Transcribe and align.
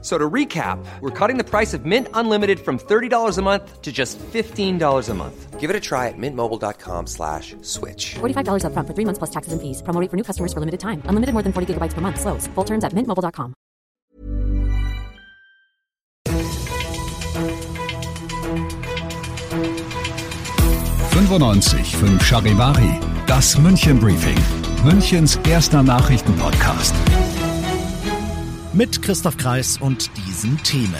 So 0.00 0.16
to 0.16 0.30
recap, 0.30 0.78
we're 1.00 1.10
cutting 1.10 1.38
the 1.38 1.44
price 1.44 1.74
of 1.74 1.84
Mint 1.84 2.06
Unlimited 2.14 2.60
from 2.60 2.78
$30 2.78 3.36
a 3.36 3.42
month 3.42 3.82
to 3.82 3.90
just 3.90 4.16
$15 4.32 5.08
a 5.08 5.14
month. 5.14 5.58
Give 5.58 5.70
it 5.70 5.74
a 5.74 5.80
try 5.80 6.06
at 6.06 6.14
mintmobile.com 6.16 7.08
slash 7.08 7.56
switch. 7.62 8.14
$45 8.20 8.64
up 8.64 8.72
front 8.74 8.86
for 8.86 8.94
three 8.94 9.04
months 9.04 9.18
plus 9.18 9.30
taxes 9.30 9.52
and 9.52 9.60
fees. 9.60 9.82
Promo 9.82 10.00
rate 10.00 10.08
for 10.08 10.16
new 10.16 10.22
customers 10.22 10.52
for 10.52 10.60
limited 10.60 10.78
time. 10.78 11.02
Unlimited 11.06 11.32
more 11.32 11.42
than 11.42 11.52
40 11.52 11.74
gigabytes 11.74 11.94
per 11.94 12.00
month. 12.00 12.20
Slows. 12.20 12.46
Full 12.54 12.64
terms 12.64 12.84
at 12.84 12.92
mintmobile.com. 12.92 13.54
fünf 22.00 22.24
Charivari, 22.24 23.00
das 23.26 23.58
München 23.58 23.98
Briefing, 23.98 24.38
Münchens 24.84 25.38
erster 25.46 25.82
Nachrichtenpodcast. 25.82 26.94
Mit 28.72 29.00
Christoph 29.00 29.38
Kreis 29.38 29.78
und 29.78 30.10
diesen 30.16 30.62
Themen. 30.62 30.94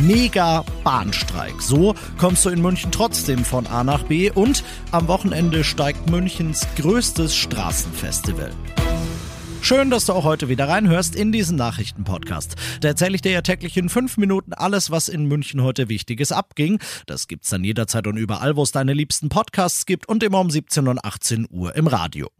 Mega 0.00 0.64
Bahnstreik. 0.84 1.60
So 1.60 1.94
kommst 2.16 2.44
du 2.44 2.48
in 2.48 2.62
München 2.62 2.90
trotzdem 2.90 3.44
von 3.44 3.66
A 3.66 3.84
nach 3.84 4.04
B 4.04 4.30
und 4.30 4.64
am 4.90 5.06
Wochenende 5.06 5.64
steigt 5.64 6.08
Münchens 6.08 6.66
größtes 6.76 7.36
Straßenfestival. 7.36 8.52
Schön, 9.60 9.90
dass 9.90 10.06
du 10.06 10.14
auch 10.14 10.24
heute 10.24 10.48
wieder 10.48 10.66
reinhörst 10.68 11.14
in 11.14 11.30
diesen 11.30 11.56
Nachrichtenpodcast. 11.56 12.54
Da 12.80 12.88
erzähle 12.88 13.16
ich 13.16 13.22
dir 13.22 13.32
ja 13.32 13.42
täglich 13.42 13.76
in 13.76 13.90
fünf 13.90 14.16
Minuten 14.16 14.54
alles, 14.54 14.90
was 14.90 15.08
in 15.08 15.26
München 15.26 15.62
heute 15.62 15.90
Wichtiges 15.90 16.32
abging. 16.32 16.78
Das 17.06 17.28
gibt's 17.28 17.50
dann 17.50 17.64
jederzeit 17.64 18.06
und 18.06 18.16
überall, 18.16 18.56
wo 18.56 18.62
es 18.62 18.72
deine 18.72 18.94
liebsten 18.94 19.28
Podcasts 19.28 19.84
gibt 19.84 20.08
und 20.08 20.22
immer 20.22 20.40
um 20.40 20.48
17 20.48 20.88
und 20.88 21.04
18 21.04 21.48
Uhr 21.50 21.76
im 21.76 21.86
Radio. 21.86 22.30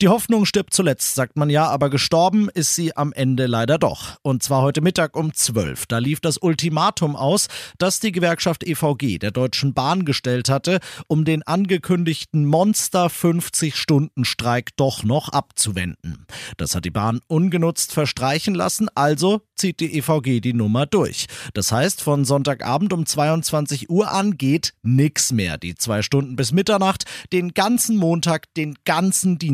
Die 0.00 0.08
Hoffnung 0.08 0.44
stirbt 0.44 0.74
zuletzt, 0.74 1.14
sagt 1.14 1.36
man 1.36 1.50
ja, 1.50 1.66
aber 1.68 1.90
gestorben 1.90 2.48
ist 2.48 2.74
sie 2.74 2.96
am 2.96 3.12
Ende 3.12 3.46
leider 3.46 3.78
doch. 3.78 4.16
Und 4.22 4.42
zwar 4.42 4.62
heute 4.62 4.80
Mittag 4.80 5.16
um 5.16 5.34
12. 5.34 5.86
Da 5.86 5.98
lief 5.98 6.20
das 6.20 6.38
Ultimatum 6.38 7.16
aus, 7.16 7.48
das 7.78 8.00
die 8.00 8.12
Gewerkschaft 8.12 8.64
EVG 8.64 9.18
der 9.18 9.30
Deutschen 9.30 9.74
Bahn 9.74 10.04
gestellt 10.04 10.48
hatte, 10.48 10.80
um 11.06 11.24
den 11.24 11.42
angekündigten 11.42 12.46
Monster 12.46 13.06
50-Stunden-Streik 13.06 14.76
doch 14.76 15.02
noch 15.02 15.30
abzuwenden. 15.30 16.26
Das 16.56 16.74
hat 16.74 16.84
die 16.84 16.90
Bahn 16.90 17.20
ungenutzt 17.26 17.92
verstreichen 17.92 18.54
lassen, 18.54 18.88
also 18.94 19.42
zieht 19.56 19.80
die 19.80 19.98
EVG 19.98 20.40
die 20.40 20.54
Nummer 20.54 20.86
durch. 20.86 21.26
Das 21.52 21.72
heißt, 21.72 22.00
von 22.00 22.24
Sonntagabend 22.24 22.92
um 22.92 23.04
22 23.04 23.90
Uhr 23.90 24.12
an 24.12 24.38
geht 24.38 24.74
nix 24.82 25.32
mehr. 25.32 25.58
Die 25.58 25.74
zwei 25.74 26.02
Stunden 26.02 26.36
bis 26.36 26.52
Mitternacht, 26.52 27.04
den 27.32 27.54
ganzen 27.54 27.96
Montag, 27.96 28.54
den 28.54 28.76
ganzen 28.84 29.38
Dienstag 29.38 29.47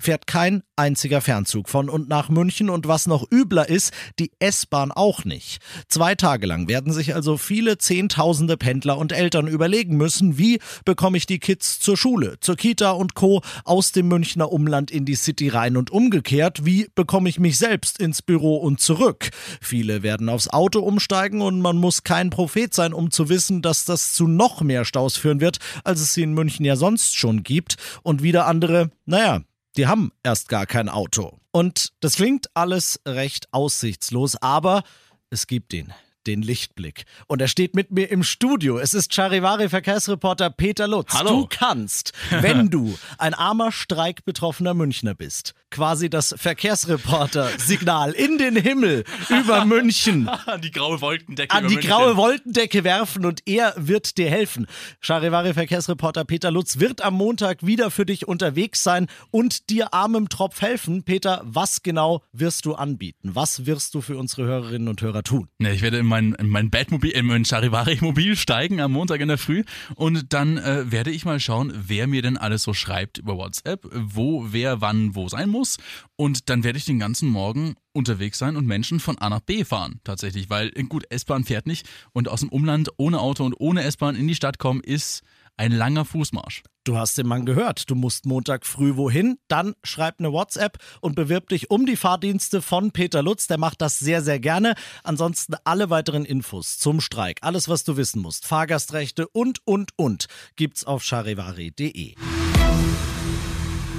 fährt 0.00 0.26
kein 0.26 0.62
einziger 0.76 1.20
Fernzug 1.20 1.68
von 1.68 1.88
und 1.88 2.08
nach 2.08 2.28
München 2.28 2.70
und 2.70 2.86
was 2.86 3.06
noch 3.06 3.24
übler 3.32 3.68
ist, 3.68 3.92
die 4.18 4.30
S-Bahn 4.38 4.92
auch 4.92 5.24
nicht. 5.24 5.58
Zwei 5.88 6.14
Tage 6.14 6.46
lang 6.46 6.68
werden 6.68 6.92
sich 6.92 7.14
also 7.14 7.36
viele 7.36 7.78
Zehntausende 7.78 8.56
Pendler 8.56 8.98
und 8.98 9.12
Eltern 9.12 9.48
überlegen 9.48 9.96
müssen, 9.96 10.38
wie 10.38 10.60
bekomme 10.84 11.16
ich 11.16 11.26
die 11.26 11.38
Kids 11.38 11.80
zur 11.80 11.96
Schule, 11.96 12.38
zur 12.40 12.56
Kita 12.56 12.90
und 12.90 13.14
Co. 13.14 13.42
aus 13.64 13.92
dem 13.92 14.08
Münchner 14.08 14.52
Umland 14.52 14.90
in 14.90 15.04
die 15.04 15.14
City 15.14 15.48
rein 15.48 15.76
und 15.76 15.90
umgekehrt, 15.90 16.64
wie 16.64 16.88
bekomme 16.94 17.28
ich 17.28 17.40
mich 17.40 17.56
selbst 17.58 17.98
ins 17.98 18.22
Büro 18.22 18.56
und 18.56 18.80
zurück. 18.80 19.30
Viele 19.60 20.02
werden 20.02 20.28
aufs 20.28 20.48
Auto 20.48 20.80
umsteigen 20.80 21.40
und 21.40 21.60
man 21.60 21.76
muss 21.76 22.02
kein 22.02 22.30
Prophet 22.30 22.74
sein, 22.74 22.92
um 22.92 23.10
zu 23.10 23.28
wissen, 23.28 23.62
dass 23.62 23.84
das 23.84 24.12
zu 24.12 24.28
noch 24.28 24.60
mehr 24.60 24.84
Staus 24.84 25.16
führen 25.16 25.40
wird, 25.40 25.58
als 25.84 26.00
es 26.00 26.14
sie 26.14 26.22
in 26.22 26.34
München 26.34 26.64
ja 26.64 26.76
sonst 26.76 27.16
schon 27.16 27.42
gibt. 27.42 27.76
Und 28.02 28.22
wieder 28.22 28.46
andere, 28.46 28.90
naja, 29.06 29.40
die 29.76 29.86
haben 29.86 30.12
erst 30.22 30.48
gar 30.48 30.66
kein 30.66 30.88
Auto. 30.88 31.38
Und 31.52 31.92
das 32.00 32.16
klingt 32.16 32.48
alles 32.54 33.00
recht 33.06 33.52
aussichtslos, 33.52 34.36
aber 34.36 34.82
es 35.30 35.46
gibt 35.46 35.72
ihn 35.72 35.92
den 36.26 36.42
Lichtblick. 36.42 37.04
Und 37.26 37.40
er 37.40 37.48
steht 37.48 37.74
mit 37.74 37.90
mir 37.90 38.10
im 38.10 38.22
Studio. 38.22 38.78
Es 38.78 38.94
ist 38.94 39.14
Charivari-Verkehrsreporter 39.14 40.50
Peter 40.50 40.86
Lutz. 40.88 41.12
Hallo. 41.14 41.42
Du 41.42 41.46
kannst, 41.48 42.12
wenn 42.30 42.70
du 42.70 42.96
ein 43.18 43.34
armer, 43.34 43.72
streikbetroffener 43.72 44.74
Münchner 44.74 45.14
bist, 45.14 45.54
quasi 45.70 46.08
das 46.10 46.34
Verkehrsreporter-Signal 46.38 48.12
in 48.12 48.38
den 48.38 48.56
Himmel 48.56 49.04
über 49.28 49.64
München 49.64 50.28
An 50.28 50.60
die 50.62 50.70
graue 50.70 51.00
Wolkendecke. 51.00 51.54
an 51.54 51.68
die 51.68 51.74
München. 51.74 51.90
graue 51.90 52.16
Wolkendecke 52.16 52.84
werfen 52.84 53.24
und 53.26 53.42
er 53.46 53.74
wird 53.76 54.16
dir 54.18 54.30
helfen. 54.30 54.66
Charivari-Verkehrsreporter 55.00 56.24
Peter 56.24 56.50
Lutz 56.50 56.78
wird 56.78 57.02
am 57.02 57.14
Montag 57.14 57.64
wieder 57.66 57.90
für 57.90 58.06
dich 58.06 58.26
unterwegs 58.28 58.82
sein 58.82 59.06
und 59.30 59.70
dir 59.70 59.92
armem 59.94 60.28
Tropf 60.28 60.60
helfen. 60.62 61.02
Peter, 61.04 61.42
was 61.44 61.82
genau 61.82 62.22
wirst 62.32 62.64
du 62.66 62.74
anbieten? 62.74 63.30
Was 63.34 63.66
wirst 63.66 63.94
du 63.94 64.00
für 64.00 64.16
unsere 64.16 64.44
Hörerinnen 64.44 64.88
und 64.88 65.00
Hörer 65.02 65.22
tun? 65.22 65.48
Ja, 65.58 65.70
ich 65.70 65.82
werde 65.82 65.98
in 65.98 66.06
mein, 66.16 66.32
in 66.34 66.48
mein 66.48 66.70
Batmobil, 66.70 67.10
in 67.10 67.26
mein 67.26 67.44
Charivari-Mobil 67.44 68.36
steigen 68.36 68.80
am 68.80 68.92
Montag 68.92 69.20
in 69.20 69.28
der 69.28 69.36
Früh 69.36 69.64
und 69.96 70.32
dann 70.32 70.56
äh, 70.56 70.90
werde 70.90 71.10
ich 71.10 71.26
mal 71.26 71.40
schauen, 71.40 71.72
wer 71.76 72.06
mir 72.06 72.22
denn 72.22 72.38
alles 72.38 72.62
so 72.62 72.72
schreibt 72.72 73.18
über 73.18 73.36
WhatsApp, 73.36 73.86
wo, 73.92 74.46
wer, 74.50 74.80
wann, 74.80 75.14
wo 75.14 75.28
sein 75.28 75.50
muss. 75.50 75.76
Und 76.16 76.48
dann 76.48 76.64
werde 76.64 76.78
ich 76.78 76.86
den 76.86 76.98
ganzen 76.98 77.28
Morgen 77.28 77.74
unterwegs 77.92 78.38
sein 78.38 78.56
und 78.56 78.66
Menschen 78.66 78.98
von 78.98 79.18
A 79.18 79.28
nach 79.28 79.40
B 79.40 79.64
fahren, 79.64 80.00
tatsächlich. 80.04 80.48
Weil, 80.48 80.72
äh, 80.74 80.84
gut, 80.84 81.04
S-Bahn 81.10 81.44
fährt 81.44 81.66
nicht 81.66 81.86
und 82.12 82.28
aus 82.28 82.40
dem 82.40 82.48
Umland 82.48 82.88
ohne 82.96 83.20
Auto 83.20 83.44
und 83.44 83.54
ohne 83.58 83.82
S-Bahn 83.82 84.16
in 84.16 84.26
die 84.26 84.34
Stadt 84.34 84.58
kommen, 84.58 84.80
ist 84.80 85.22
ein 85.56 85.72
langer 85.72 86.04
Fußmarsch. 86.04 86.62
Du 86.84 86.96
hast 86.96 87.18
den 87.18 87.26
Mann 87.26 87.46
gehört. 87.46 87.90
Du 87.90 87.94
musst 87.94 88.26
Montag 88.26 88.64
früh 88.64 88.96
wohin? 88.96 89.38
Dann 89.48 89.74
schreib 89.82 90.20
eine 90.20 90.32
WhatsApp 90.32 90.78
und 91.00 91.16
bewirb 91.16 91.48
dich 91.48 91.70
um 91.70 91.84
die 91.84 91.96
Fahrdienste 91.96 92.62
von 92.62 92.92
Peter 92.92 93.22
Lutz. 93.22 93.48
Der 93.48 93.58
macht 93.58 93.80
das 93.80 93.98
sehr, 93.98 94.22
sehr 94.22 94.38
gerne. 94.38 94.74
Ansonsten 95.02 95.54
alle 95.64 95.90
weiteren 95.90 96.24
Infos 96.24 96.78
zum 96.78 97.00
Streik, 97.00 97.38
alles, 97.40 97.68
was 97.68 97.84
du 97.84 97.96
wissen 97.96 98.22
musst, 98.22 98.46
Fahrgastrechte 98.46 99.26
und, 99.28 99.60
und, 99.64 99.90
und, 99.96 100.26
gibt's 100.54 100.84
auf 100.84 101.02
charivari.de. 101.02 102.14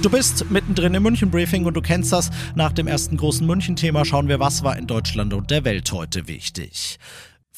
Du 0.00 0.10
bist 0.10 0.48
mittendrin 0.48 0.94
im 0.94 1.02
München-Briefing 1.02 1.66
und 1.66 1.74
du 1.74 1.82
kennst 1.82 2.12
das. 2.12 2.30
Nach 2.54 2.72
dem 2.72 2.86
ersten 2.86 3.16
großen 3.16 3.44
München-Thema 3.44 4.04
schauen 4.04 4.28
wir, 4.28 4.38
was 4.38 4.62
war 4.62 4.78
in 4.78 4.86
Deutschland 4.86 5.34
und 5.34 5.50
der 5.50 5.64
Welt 5.64 5.90
heute 5.90 6.28
wichtig. 6.28 7.00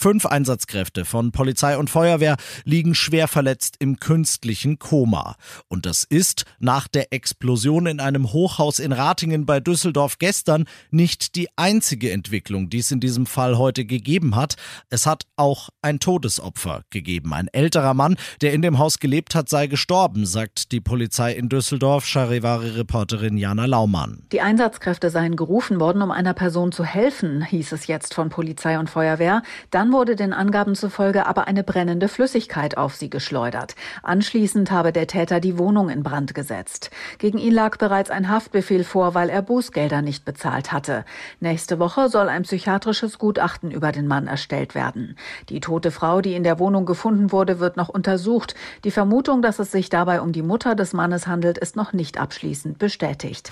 Fünf 0.03 0.25
Einsatzkräfte 0.25 1.05
von 1.05 1.31
Polizei 1.31 1.77
und 1.77 1.91
Feuerwehr 1.91 2.39
liegen 2.65 2.95
schwer 2.95 3.29
verletzt 3.29 3.77
im 3.81 4.01
künstlichen 4.01 4.79
Koma. 4.79 5.37
Und 5.69 5.85
das 5.85 6.05
ist 6.05 6.47
nach 6.59 6.89
der 6.89 7.13
Explosion 7.13 7.85
in 7.85 8.01
einem 8.01 8.33
Hochhaus 8.33 8.79
in 8.79 8.93
Ratingen 8.93 9.45
bei 9.45 9.61
Düsseldorf 9.61 10.17
gestern 10.19 10.65
nicht 10.91 11.37
die 11.37 11.51
einzige 11.57 12.13
Entwicklung, 12.13 12.71
die 12.71 12.79
es 12.79 12.91
in 12.91 13.01
diesem 13.01 13.27
Fall 13.27 13.59
heute 13.59 13.85
gegeben 13.85 14.37
hat. 14.37 14.55
Es 14.89 15.05
hat 15.05 15.27
auch 15.37 15.69
ein 15.83 16.01
Todesopfer 16.01 16.81
gegeben. 16.89 17.35
Ein 17.35 17.49
älterer 17.49 17.93
Mann, 17.93 18.17
der 18.41 18.55
in 18.55 18.63
dem 18.63 18.79
Haus 18.79 19.01
gelebt 19.01 19.35
hat, 19.35 19.51
sei 19.51 19.67
gestorben, 19.67 20.25
sagt 20.25 20.73
die 20.73 20.81
Polizei 20.81 21.35
in 21.35 21.51
Düsseldorf, 21.51 22.07
Charivari-Reporterin 22.07 23.37
Jana 23.37 23.67
Laumann. 23.67 24.23
Die 24.33 24.41
Einsatzkräfte 24.41 25.11
seien 25.11 25.37
gerufen 25.37 25.79
worden, 25.79 26.01
um 26.01 26.11
einer 26.11 26.33
Person 26.33 26.73
zu 26.73 26.87
helfen, 26.87 27.45
hieß 27.45 27.73
es 27.73 27.87
jetzt 27.87 28.15
von 28.15 28.31
Polizei 28.31 28.79
und 28.79 28.89
Feuerwehr. 28.89 29.43
Dann 29.71 29.90
wurde 29.93 30.17
den 30.17 30.33
Angaben 30.33 30.75
zufolge 30.75 31.27
aber 31.27 31.47
eine 31.47 31.63
brennende 31.63 32.09
Flüssigkeit 32.09 32.77
auf 32.77 32.95
sie 32.95 33.11
geschleudert. 33.11 33.75
Anschließend 34.03 34.71
habe 34.71 34.93
der 34.93 35.07
Täter 35.07 35.41
die 35.41 35.59
Wohnung 35.59 35.89
in 35.89 36.03
Brand 36.03 36.35
gesetzt. 36.35 36.91
Gegen 37.19 37.39
ihn 37.39 37.55
lag 37.55 37.77
bereits 37.79 38.11
ein 38.11 38.29
Haftbefehl 38.29 38.85
vor, 38.85 39.15
weil 39.15 39.31
er 39.31 39.43
Bußgelder 39.43 40.03
nicht 40.03 40.25
bezahlt 40.25 40.73
hatte. 40.73 41.05
Nächste 41.41 41.79
Woche 41.79 42.09
soll 42.09 42.29
ein 42.29 42.43
psychiatrisches 42.43 43.19
Gutachten 43.19 43.71
über 43.71 43.93
den 43.93 44.07
Mann 44.07 44.27
erstellt 44.27 44.75
werden. 44.75 45.17
Die 45.49 45.61
tote 45.61 45.91
Frau, 45.91 46.21
die 46.21 46.35
in 46.35 46.45
der 46.45 46.59
Wohnung 46.59 46.87
gefunden 46.87 47.33
wurde, 47.33 47.61
wird 47.61 47.77
noch 47.77 47.89
untersucht. 47.89 48.55
Die 48.85 48.91
Vermutung, 48.91 49.43
dass 49.43 49.59
es 49.59 49.71
sich 49.71 49.89
dabei 49.89 50.21
um 50.21 50.33
die 50.33 50.43
Mutter 50.43 50.75
des 50.75 50.93
Mannes 50.93 51.27
handelt, 51.27 51.59
ist 51.59 51.77
noch 51.77 51.93
nicht 51.93 52.19
abschließend 52.19 52.79
bestätigt. 52.79 53.51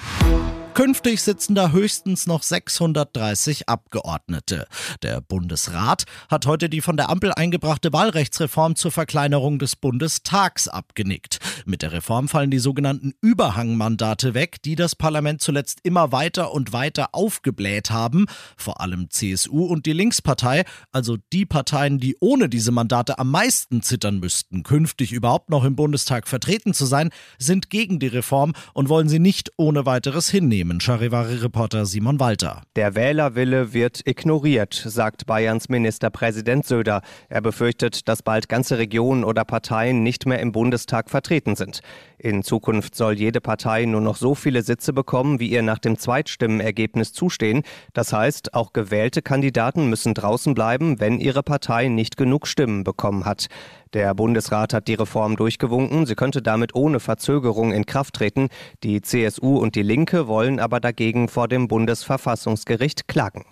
Künftig 0.78 1.22
sitzen 1.22 1.56
da 1.56 1.72
höchstens 1.72 2.28
noch 2.28 2.44
630 2.44 3.68
Abgeordnete. 3.68 4.68
Der 5.02 5.20
Bundesrat 5.20 6.04
hat 6.30 6.46
heute 6.46 6.68
die 6.68 6.82
von 6.82 6.96
der 6.96 7.08
Ampel 7.08 7.32
eingebrachte 7.34 7.92
Wahlrechtsreform 7.92 8.76
zur 8.76 8.92
Verkleinerung 8.92 9.58
des 9.58 9.74
Bundestags 9.74 10.68
abgenickt. 10.68 11.40
Mit 11.66 11.82
der 11.82 11.90
Reform 11.90 12.28
fallen 12.28 12.52
die 12.52 12.60
sogenannten 12.60 13.12
Überhangmandate 13.20 14.34
weg, 14.34 14.62
die 14.62 14.76
das 14.76 14.94
Parlament 14.94 15.40
zuletzt 15.42 15.80
immer 15.82 16.12
weiter 16.12 16.52
und 16.52 16.72
weiter 16.72 17.08
aufgebläht 17.10 17.90
haben. 17.90 18.26
Vor 18.56 18.80
allem 18.80 19.10
CSU 19.10 19.64
und 19.64 19.84
die 19.84 19.92
Linkspartei, 19.92 20.62
also 20.92 21.16
die 21.32 21.44
Parteien, 21.44 21.98
die 21.98 22.16
ohne 22.20 22.48
diese 22.48 22.70
Mandate 22.70 23.18
am 23.18 23.32
meisten 23.32 23.82
zittern 23.82 24.20
müssten, 24.20 24.62
künftig 24.62 25.10
überhaupt 25.10 25.50
noch 25.50 25.64
im 25.64 25.74
Bundestag 25.74 26.28
vertreten 26.28 26.72
zu 26.72 26.86
sein, 26.86 27.10
sind 27.36 27.68
gegen 27.68 27.98
die 27.98 28.06
Reform 28.06 28.52
und 28.74 28.88
wollen 28.88 29.08
sie 29.08 29.18
nicht 29.18 29.50
ohne 29.56 29.84
weiteres 29.84 30.30
hinnehmen. 30.30 30.67
Bremen, 30.68 30.80
Charivari-Reporter 30.80 31.86
Simon 31.86 32.20
Walter. 32.20 32.60
Der 32.76 32.94
Wählerwille 32.94 33.72
wird 33.72 34.06
ignoriert, 34.06 34.74
sagt 34.74 35.24
Bayerns 35.24 35.70
Ministerpräsident 35.70 36.66
Söder. 36.66 37.00
Er 37.30 37.40
befürchtet, 37.40 38.06
dass 38.06 38.22
bald 38.22 38.50
ganze 38.50 38.76
Regionen 38.76 39.24
oder 39.24 39.46
Parteien 39.46 40.02
nicht 40.02 40.26
mehr 40.26 40.40
im 40.40 40.52
Bundestag 40.52 41.08
vertreten 41.08 41.56
sind. 41.56 41.80
In 42.18 42.42
Zukunft 42.42 42.96
soll 42.96 43.14
jede 43.14 43.40
Partei 43.40 43.86
nur 43.86 44.00
noch 44.02 44.16
so 44.16 44.34
viele 44.34 44.62
Sitze 44.62 44.92
bekommen, 44.92 45.40
wie 45.40 45.48
ihr 45.48 45.62
nach 45.62 45.78
dem 45.78 45.96
Zweitstimmenergebnis 45.98 47.12
zustehen. 47.14 47.62
Das 47.94 48.12
heißt, 48.12 48.54
auch 48.54 48.72
gewählte 48.72 49.22
Kandidaten 49.22 49.88
müssen 49.88 50.12
draußen 50.12 50.52
bleiben, 50.52 51.00
wenn 51.00 51.18
ihre 51.18 51.42
Partei 51.42 51.88
nicht 51.88 52.16
genug 52.16 52.46
Stimmen 52.46 52.84
bekommen 52.84 53.24
hat. 53.24 53.46
Der 53.94 54.14
Bundesrat 54.14 54.74
hat 54.74 54.86
die 54.86 54.94
Reform 54.94 55.36
durchgewunken. 55.36 56.04
Sie 56.04 56.14
könnte 56.14 56.42
damit 56.42 56.74
ohne 56.74 57.00
Verzögerung 57.00 57.72
in 57.72 57.86
Kraft 57.86 58.14
treten. 58.14 58.48
Die 58.82 59.00
CSU 59.00 59.56
und 59.56 59.76
die 59.76 59.82
Linke 59.82 60.28
wollen 60.58 60.64
aber 60.64 60.80
dagegen 60.80 61.28
vor 61.28 61.48
dem 61.48 61.68
Bundesverfassungsgericht 61.68 63.08
klagen. 63.08 63.44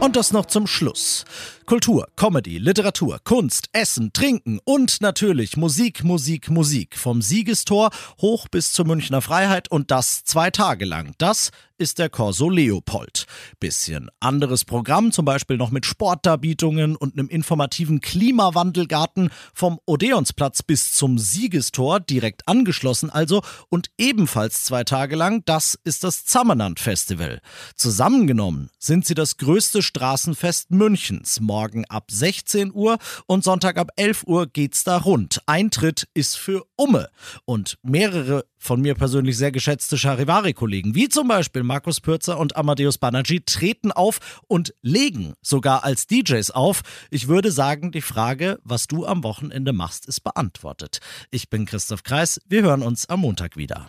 Und 0.00 0.16
das 0.16 0.32
noch 0.32 0.46
zum 0.46 0.66
Schluss. 0.66 1.24
Kultur, 1.66 2.06
Comedy, 2.14 2.58
Literatur, 2.58 3.18
Kunst, 3.24 3.70
Essen, 3.72 4.12
Trinken 4.12 4.60
und 4.62 5.00
natürlich 5.00 5.56
Musik, 5.56 6.04
Musik, 6.04 6.48
Musik. 6.48 6.96
Vom 6.96 7.20
Siegestor 7.20 7.90
hoch 8.20 8.46
bis 8.48 8.72
zur 8.72 8.86
Münchner 8.86 9.20
Freiheit 9.20 9.68
und 9.68 9.90
das 9.90 10.22
zwei 10.22 10.52
Tage 10.52 10.84
lang. 10.84 11.14
Das 11.18 11.50
ist 11.78 11.98
der 11.98 12.08
Corso 12.08 12.48
Leopold. 12.48 13.26
Bisschen 13.60 14.08
anderes 14.20 14.64
Programm, 14.64 15.12
zum 15.12 15.24
Beispiel 15.24 15.56
noch 15.56 15.70
mit 15.70 15.84
Sportdarbietungen 15.84 16.96
und 16.96 17.18
einem 17.18 17.28
informativen 17.28 18.00
Klimawandelgarten 18.00 19.30
vom 19.52 19.78
Odeonsplatz 19.84 20.62
bis 20.62 20.94
zum 20.94 21.18
Siegestor, 21.18 22.00
direkt 22.00 22.48
angeschlossen 22.48 23.10
also, 23.10 23.42
und 23.68 23.90
ebenfalls 23.98 24.64
zwei 24.64 24.84
Tage 24.84 25.16
lang, 25.16 25.42
das 25.44 25.78
ist 25.84 26.04
das 26.04 26.24
Zammerland 26.24 26.80
Festival. 26.80 27.40
Zusammengenommen 27.74 28.70
sind 28.78 29.04
sie 29.06 29.14
das 29.14 29.36
größte 29.36 29.82
Straßenfest 29.82 30.70
Münchens. 30.70 31.40
Morgen 31.56 31.86
ab 31.86 32.10
16 32.10 32.70
Uhr 32.74 32.98
und 33.24 33.42
Sonntag 33.42 33.78
ab 33.78 33.88
11 33.96 34.24
Uhr 34.26 34.46
geht's 34.46 34.84
da 34.84 34.98
rund. 34.98 35.40
Eintritt 35.46 36.06
ist 36.12 36.36
für 36.36 36.66
Umme. 36.76 37.08
Und 37.46 37.78
mehrere 37.82 38.44
von 38.58 38.82
mir 38.82 38.94
persönlich 38.94 39.38
sehr 39.38 39.52
geschätzte 39.52 39.96
Charivari-Kollegen, 39.96 40.94
wie 40.94 41.08
zum 41.08 41.28
Beispiel 41.28 41.62
Markus 41.62 42.02
Pürzer 42.02 42.38
und 42.38 42.56
Amadeus 42.56 42.98
Banerjee, 42.98 43.40
treten 43.40 43.90
auf 43.90 44.42
und 44.48 44.74
legen 44.82 45.32
sogar 45.40 45.82
als 45.82 46.06
DJs 46.06 46.50
auf. 46.50 46.82
Ich 47.10 47.26
würde 47.26 47.50
sagen, 47.50 47.90
die 47.90 48.02
Frage, 48.02 48.58
was 48.62 48.86
du 48.86 49.06
am 49.06 49.24
Wochenende 49.24 49.72
machst, 49.72 50.04
ist 50.04 50.20
beantwortet. 50.20 50.98
Ich 51.30 51.48
bin 51.48 51.64
Christoph 51.64 52.02
Kreis. 52.02 52.38
Wir 52.46 52.64
hören 52.64 52.82
uns 52.82 53.08
am 53.08 53.20
Montag 53.20 53.56
wieder. 53.56 53.88